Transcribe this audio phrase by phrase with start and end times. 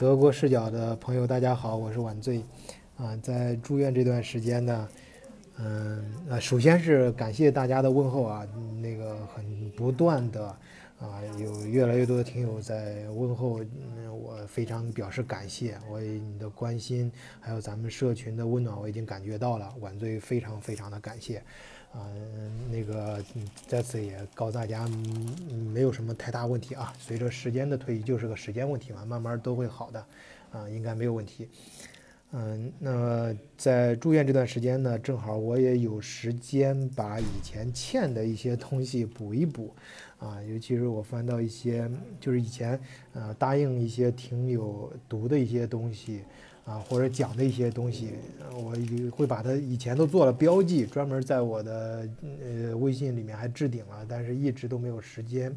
[0.00, 2.42] 德国视角的朋友，大家好，我是晚醉。
[2.96, 4.88] 啊，在住院这段时间呢，
[5.58, 8.46] 嗯，呃，首先是感谢大家的问候啊，
[8.80, 10.56] 那个很不断的
[11.00, 17.10] 啊，有越来越多的听友在问候，嗯，我非常表示感谢，我你的关心，
[17.40, 21.42] 还有咱们社群的温暖，我已经感觉到了，晚醉非常非常的感谢。
[21.92, 22.06] 啊，
[22.70, 23.24] 那个
[23.66, 24.84] 在此也告诉大家，
[25.48, 26.92] 嗯没有什么太大问题啊。
[26.98, 30.06] 随着时间的推移，就是个时间问题嘛，慢慢都会好的，
[30.52, 31.48] 啊，应该没有问题。
[32.32, 39.74] 嗯，那在住院这段时间呢，正好我也有时间把以前欠的一些东西补一补，
[40.18, 41.90] 啊，尤其是我翻到一些
[42.20, 42.78] 就是以前
[43.14, 46.22] 呃答应一些听友读的一些东西。
[46.66, 48.10] 啊，或者讲的一些东西，
[48.52, 48.76] 我
[49.10, 55.52] 会把它以前都做了标记，专门在我的呃微信里面还置顶了，但是一直都没有时间，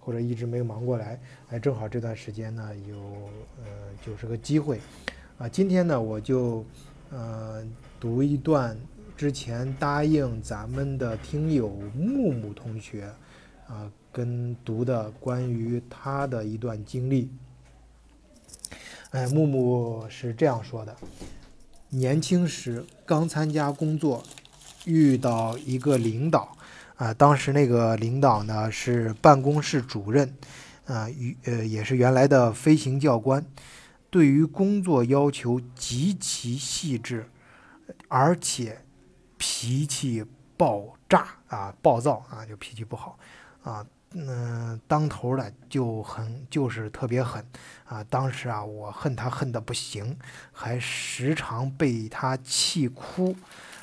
[0.00, 1.20] 或者一直没有忙过来。
[1.50, 2.96] 哎，正好这段时间呢，有
[3.62, 3.64] 呃
[4.04, 4.80] 就是个机会，
[5.38, 6.64] 啊，今天呢我就
[7.10, 7.62] 呃
[8.00, 8.74] 读一段
[9.18, 13.12] 之前答应咱们的听友木木同学
[13.66, 17.30] 啊跟读的关于他的一段经历。
[19.10, 20.96] 哎，木木是这样说的：
[21.90, 24.22] 年轻时刚参加工作，
[24.86, 26.56] 遇到一个领导，
[26.96, 30.34] 啊，当时那个领导呢是办公室主任，
[30.86, 33.44] 啊，与呃也是原来的飞行教官，
[34.10, 37.28] 对于工作要求极其细致，
[38.08, 38.82] 而且
[39.36, 40.24] 脾气
[40.56, 43.18] 爆炸啊，暴躁啊，就脾气不好，
[43.62, 43.86] 啊。
[44.18, 47.44] 嗯，当头的就很就是特别狠
[47.84, 48.02] 啊！
[48.04, 50.16] 当时啊，我恨他恨得不行，
[50.52, 53.36] 还时常被他气哭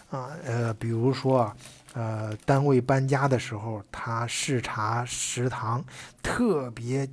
[0.10, 0.32] 啊。
[0.44, 1.56] 呃，比如说，
[1.94, 5.84] 呃，单位搬家的时候，他视察食堂，
[6.24, 7.08] 特别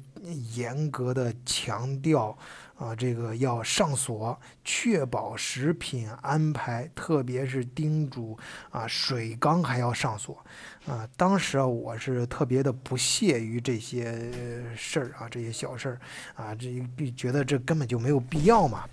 [0.55, 2.37] 严格的强调。
[2.81, 8.39] 啊，这个要上锁，确保食品安排，特别是叮嘱
[8.71, 10.43] 啊，水缸还要上锁。
[10.87, 14.33] 啊，当时啊，我是特别的不屑于这些
[14.75, 16.01] 事儿啊，这些小事儿
[16.35, 16.83] 啊，这
[17.15, 18.85] 觉得这根本就没有必要嘛。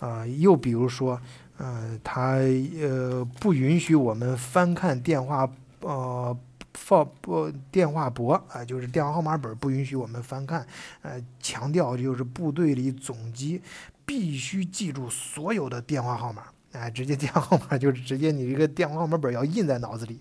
[0.00, 1.20] 啊，又比如说，
[1.58, 2.38] 嗯，他
[2.80, 5.48] 呃不允许我们翻看电话，
[5.78, 6.36] 呃。
[6.74, 10.66] 放不电话簿啊，就是电话号码本不允许我们翻看，
[11.02, 13.60] 呃，强调就是部队里总机
[14.04, 20.20] 必须记住所有的电话号码，哎，直接电话号码就是直接你这个电话号码本要印在脑子里。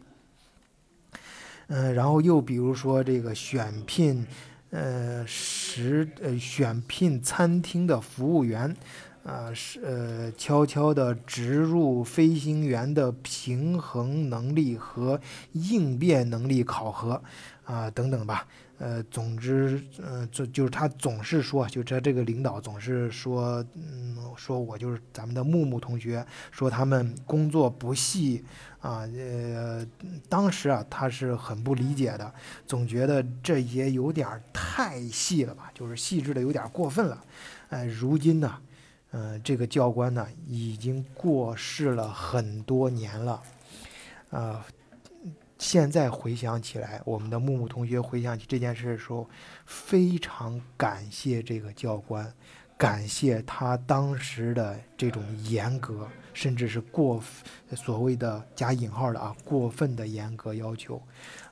[1.68, 4.28] 嗯，然后又比如说这个选聘，
[4.72, 8.76] 呃，食呃选聘餐厅的服务员。
[9.24, 15.20] 啊，是呃，悄悄地植入飞行员的平衡能力和
[15.52, 17.22] 应变能力考核，
[17.64, 18.48] 啊，等等吧。
[18.80, 28.44] 呃，总之，呃，就就是他总是说，就这这个领导总是说，嗯，说我就是咱们的木木同学，说他们工作不细，
[28.80, 29.86] 啊，呃，
[30.28, 32.34] 当时啊，他是很不理解的，
[32.66, 37.24] 总觉得这也有点太细了吧，就是细致的有点过分了。
[37.70, 38.58] 哎，如今呢？
[39.12, 43.42] 嗯，这个教官呢已经过世了很多年了，
[44.30, 44.66] 啊，
[45.58, 49.30] 现在回想起来，我们的木木同学回想起这件事的时候，
[49.66, 52.34] 非常感谢这个教官，
[52.82, 57.22] 感谢他当时的这种严格，甚至是过
[57.76, 61.00] 所谓的加引号的啊过分的严格要求。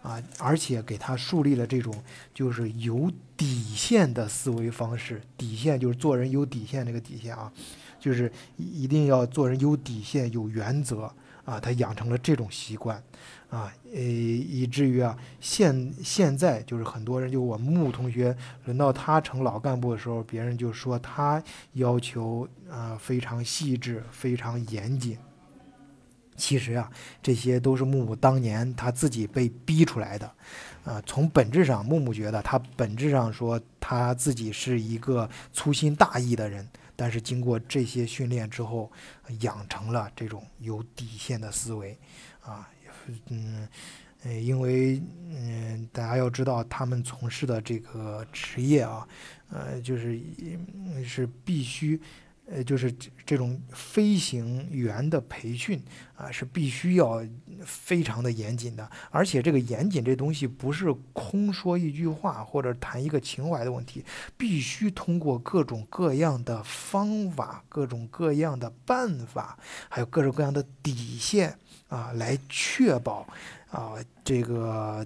[0.01, 1.93] 啊，而且给他树立了这种
[2.33, 7.53] 就是有底线的思维方式，底线就是做人有底线那个底线啊，
[7.99, 11.13] 就是一定要做人有底线、有原则
[11.49, 11.59] 啊。
[11.59, 13.01] 他养成了这种习惯，
[13.49, 21.41] 啊，呃，以至于啊，现现在就是很多人，就我穆同学，轮到他成老干部的时候，别人就说他
[21.73, 25.17] 要求啊非常细致、非常严谨。
[26.39, 26.89] 其实啊，
[27.21, 30.33] 这些都是木木当年他自己被逼出来的，
[30.85, 38.89] 啊，从本质上，木木觉得他本质上说他自己是一个粗心大意的人，但是经过这些训练之后，
[39.41, 41.99] 养成了这种有底线的思维，
[42.41, 42.67] 啊，
[43.27, 43.67] 嗯，
[44.23, 49.05] 因为嗯，大家要知道他们从事的这个职业啊，
[49.51, 50.19] 呃，就是
[51.05, 51.99] 是必须。
[52.51, 55.79] 呃，就是这这种飞行员的培训
[56.15, 57.23] 啊，是必须要
[57.63, 58.89] 非常的严谨的。
[59.11, 64.03] 而且这个严谨这东西不是空说一句话或者谈一个情怀的问题，
[64.35, 69.57] 必须通过各种各样的方法、各种各样的办法，
[69.87, 71.55] 还有各种各样的底线
[71.87, 73.27] 啊，来确保
[73.69, 73.93] 啊
[74.23, 75.05] 这个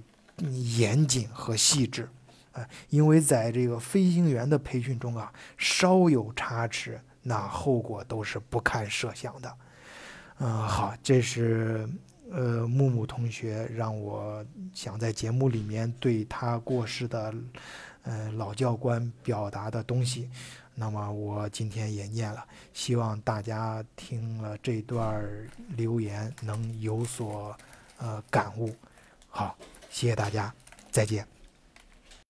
[0.78, 2.07] 严谨和细致
[2.54, 9.57] 啊，因为在这个飞行员的培训中啊，稍有差池，那后果都是不堪设想的。
[10.39, 11.89] 嗯，好，这是
[12.31, 17.33] 呃木木同学让我想在节目里面对他过世的
[18.03, 20.29] 呃老教官表达的东西。
[20.75, 22.43] 那么我今天也念了，
[22.73, 25.23] 希望大家听了这段
[25.77, 27.55] 留言能有所
[27.99, 28.75] 呃感悟。
[29.29, 29.55] 好，
[29.91, 30.51] 谢谢大家，
[30.91, 31.32] 再见。